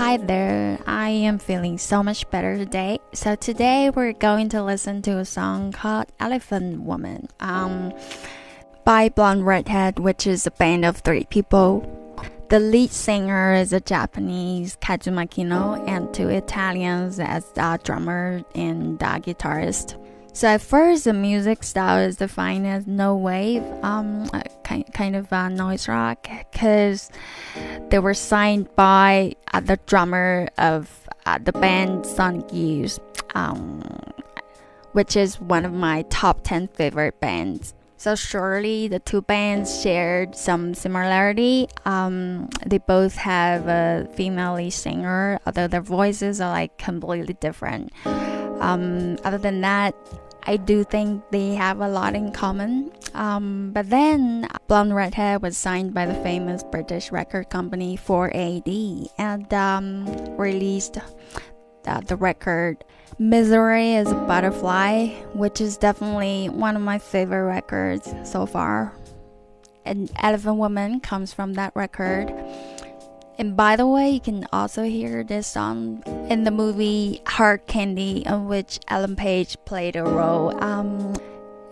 Hi 0.00 0.16
there, 0.16 0.78
I 0.86 1.10
am 1.10 1.38
feeling 1.38 1.76
so 1.76 2.02
much 2.02 2.28
better 2.30 2.56
today. 2.56 3.00
So 3.12 3.34
today 3.34 3.90
we're 3.90 4.14
going 4.14 4.48
to 4.48 4.62
listen 4.62 5.02
to 5.02 5.18
a 5.18 5.26
song 5.26 5.72
called 5.72 6.06
Elephant 6.18 6.80
Woman 6.80 7.28
um, 7.38 7.92
by 8.86 9.10
Blonde 9.10 9.44
Redhead, 9.44 9.98
which 9.98 10.26
is 10.26 10.46
a 10.46 10.52
band 10.52 10.86
of 10.86 10.96
three 10.96 11.24
people. 11.24 11.84
The 12.48 12.60
lead 12.60 12.92
singer 12.92 13.52
is 13.52 13.74
a 13.74 13.80
Japanese 13.80 14.78
Kazu 14.80 15.10
Makino 15.10 15.86
and 15.86 16.12
two 16.14 16.30
Italians 16.30 17.20
as 17.20 17.44
a 17.58 17.78
drummer 17.84 18.42
and 18.54 18.94
a 19.02 19.20
guitarist. 19.20 19.99
So 20.32 20.48
at 20.48 20.62
first, 20.62 21.04
the 21.04 21.12
music 21.12 21.62
style 21.62 21.98
is 21.98 22.16
defined 22.16 22.66
as 22.66 22.86
no 22.86 23.14
wave, 23.14 23.62
um, 23.82 24.26
kind 24.64 24.90
kind 24.94 25.14
of 25.14 25.30
uh, 25.32 25.50
noise 25.50 25.86
rock, 25.86 26.26
because 26.50 27.10
they 27.90 27.98
were 27.98 28.14
signed 28.14 28.74
by 28.74 29.34
uh, 29.52 29.60
the 29.60 29.76
drummer 29.86 30.48
of 30.56 31.08
uh, 31.26 31.38
the 31.42 31.52
band 31.52 32.06
Sonic 32.06 32.52
Youth, 32.54 33.00
um, 33.34 33.82
which 34.92 35.14
is 35.14 35.38
one 35.40 35.66
of 35.66 35.74
my 35.74 36.02
top 36.08 36.40
ten 36.42 36.68
favorite 36.68 37.20
bands. 37.20 37.74
So 37.98 38.14
surely 38.14 38.88
the 38.88 38.98
two 38.98 39.20
bands 39.20 39.82
shared 39.82 40.34
some 40.34 40.72
similarity. 40.72 41.68
Um, 41.84 42.48
they 42.64 42.78
both 42.78 43.14
have 43.16 43.68
a 43.68 44.08
female 44.14 44.54
lead 44.54 44.70
singer, 44.70 45.38
although 45.44 45.66
their 45.68 45.82
voices 45.82 46.40
are 46.40 46.50
like 46.50 46.78
completely 46.78 47.34
different. 47.34 47.92
Um, 48.06 49.18
other 49.24 49.38
than 49.38 49.60
that, 49.62 49.94
I 50.44 50.56
do 50.56 50.84
think 50.84 51.22
they 51.30 51.54
have 51.54 51.80
a 51.80 51.88
lot 51.88 52.14
in 52.14 52.32
common. 52.32 52.92
Um, 53.14 53.72
but 53.72 53.90
then 53.90 54.48
Blonde 54.68 54.94
Redhead 54.94 55.42
was 55.42 55.56
signed 55.58 55.94
by 55.94 56.06
the 56.06 56.14
famous 56.14 56.62
British 56.62 57.12
record 57.12 57.50
company 57.50 57.96
4AD 57.96 59.08
and 59.18 59.52
um, 59.52 60.06
released 60.36 60.98
uh, 61.86 62.00
the 62.00 62.16
record 62.16 62.84
Misery 63.18 63.96
is 63.96 64.10
a 64.10 64.14
Butterfly, 64.14 65.08
which 65.34 65.60
is 65.60 65.76
definitely 65.76 66.48
one 66.48 66.74
of 66.74 66.80
my 66.80 66.98
favorite 66.98 67.44
records 67.44 68.10
so 68.24 68.46
far. 68.46 68.94
And 69.84 70.10
Elephant 70.22 70.56
Woman 70.56 71.00
comes 71.00 71.30
from 71.34 71.52
that 71.54 71.76
record. 71.76 72.32
And 73.40 73.56
by 73.56 73.74
the 73.76 73.86
way, 73.86 74.10
you 74.10 74.20
can 74.20 74.46
also 74.52 74.82
hear 74.82 75.24
this 75.24 75.46
song 75.46 76.02
in 76.28 76.44
the 76.44 76.50
movie 76.50 77.22
Hard 77.26 77.66
Candy, 77.66 78.22
in 78.26 78.48
which 78.48 78.78
Ellen 78.88 79.16
Page 79.16 79.56
played 79.64 79.96
a 79.96 80.04
role. 80.04 80.62
Um, 80.62 81.14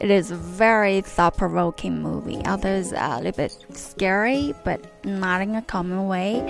it 0.00 0.10
is 0.10 0.30
a 0.30 0.36
very 0.36 1.02
thought-provoking 1.02 2.00
movie. 2.00 2.40
Although 2.46 2.76
it's 2.76 2.92
a 2.92 3.18
little 3.18 3.32
bit 3.32 3.66
scary, 3.74 4.54
but 4.64 4.80
not 5.04 5.42
in 5.42 5.56
a 5.56 5.60
common 5.60 6.08
way. 6.08 6.40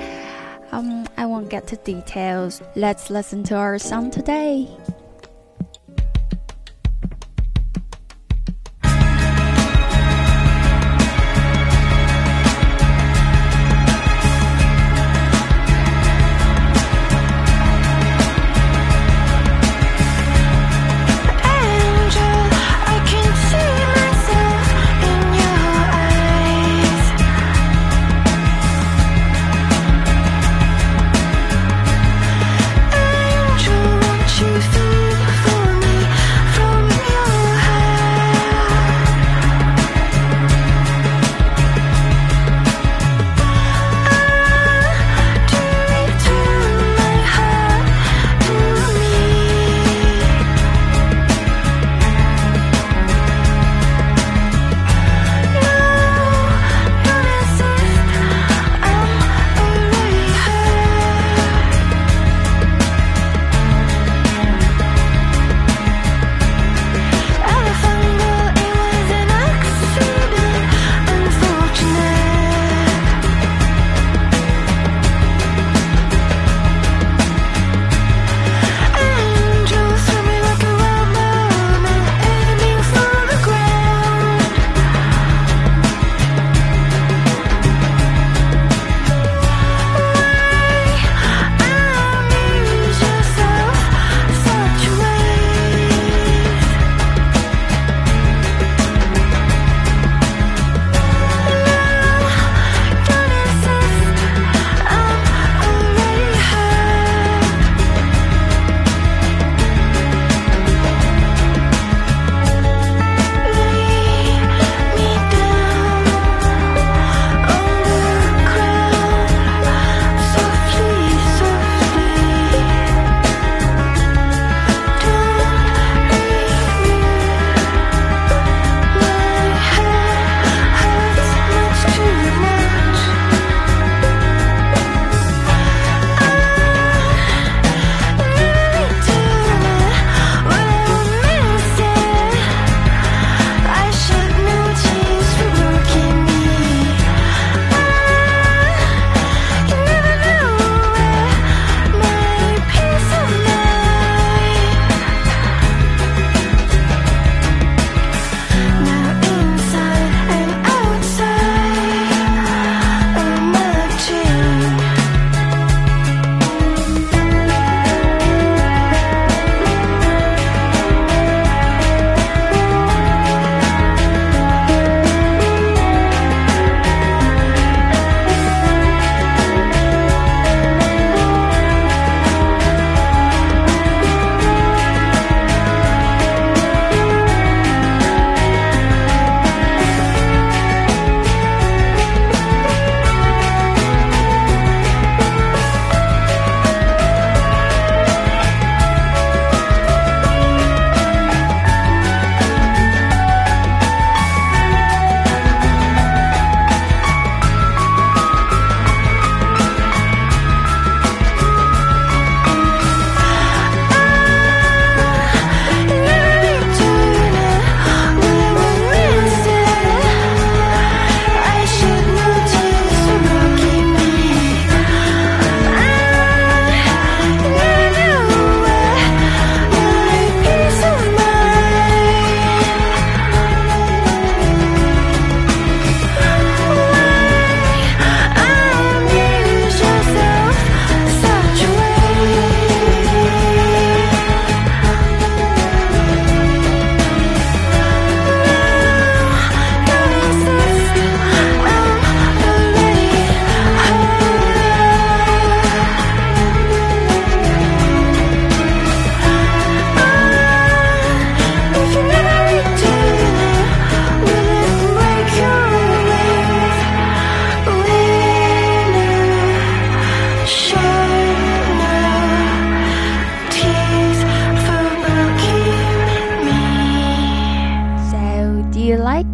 Um, 0.71 1.09
I 1.17 1.27
won't 1.27 1.51
get 1.51 1.67
to 1.67 1.77
details. 1.79 2.63
Let's 2.77 3.11
listen 3.11 3.43
to 3.51 3.57
our 3.57 3.77
song 3.81 4.13
today. 4.13 4.69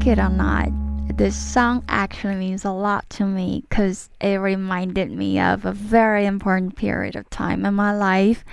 Like 0.04 0.18
it 0.18 0.20
or 0.20 0.28
not, 0.28 0.68
this 1.16 1.34
song 1.34 1.82
actually 1.88 2.34
means 2.34 2.64
a 2.64 2.70
lot 2.70 3.08
to 3.08 3.24
me 3.24 3.64
because 3.66 4.10
it 4.20 4.36
reminded 4.36 5.10
me 5.10 5.40
of 5.40 5.64
a 5.64 5.72
very 5.72 6.26
important 6.26 6.76
period 6.76 7.16
of 7.16 7.30
time 7.30 7.64
in 7.64 7.72
my 7.72 7.96
life. 7.96 8.44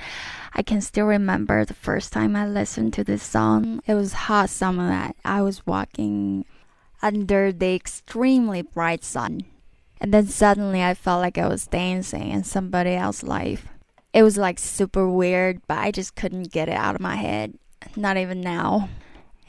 I 0.53 0.61
can 0.61 0.79
still 0.79 1.07
remember 1.07 1.65
the 1.65 1.73
first 1.73 2.13
time 2.13 2.37
I 2.37 2.47
listened 2.47 2.93
to 2.93 3.03
this 3.03 3.21
song. 3.21 3.81
It 3.85 3.95
was 3.95 4.13
hot 4.13 4.49
summer 4.49 4.87
that 4.87 5.17
I 5.25 5.41
was 5.41 5.67
walking 5.67 6.45
under 7.01 7.51
the 7.51 7.75
extremely 7.75 8.61
bright 8.61 9.03
sun. 9.03 9.41
And 9.99 10.13
then 10.13 10.27
suddenly 10.27 10.81
I 10.81 10.93
felt 10.93 11.21
like 11.21 11.37
I 11.37 11.49
was 11.49 11.67
dancing 11.67 12.29
in 12.31 12.45
somebody 12.45 12.91
else's 12.91 13.23
life. 13.23 13.67
It 14.13 14.23
was 14.23 14.37
like 14.37 14.57
super 14.57 15.09
weird, 15.09 15.61
but 15.67 15.79
I 15.79 15.91
just 15.91 16.15
couldn't 16.15 16.53
get 16.53 16.69
it 16.69 16.77
out 16.77 16.95
of 16.95 17.01
my 17.01 17.15
head. 17.15 17.55
Not 17.97 18.15
even 18.15 18.39
now. 18.39 18.87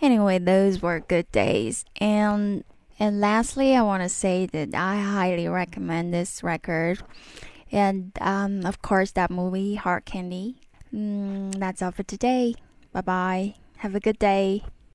Anyway, 0.02 0.38
those 0.38 0.82
were 0.82 0.98
good 0.98 1.30
days. 1.30 1.84
And 2.00 2.64
and 2.98 3.20
lastly, 3.20 3.76
I 3.76 3.82
want 3.82 4.02
to 4.02 4.08
say 4.08 4.46
that 4.46 4.74
I 4.74 5.00
highly 5.00 5.48
recommend 5.48 6.12
this 6.12 6.42
record. 6.42 7.02
And 7.70 8.12
um, 8.20 8.66
of 8.66 8.82
course, 8.82 9.12
that 9.12 9.30
movie, 9.30 9.76
Hard 9.76 10.04
Candy. 10.04 10.56
Mm, 10.92 11.58
that's 11.58 11.80
all 11.80 11.92
for 11.92 12.02
today. 12.02 12.54
Bye 12.92 13.00
bye. 13.00 13.54
Have 13.78 13.94
a 13.94 14.00
good 14.00 14.18
day. 14.18 14.64